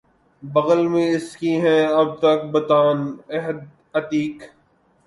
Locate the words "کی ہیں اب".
1.37-2.17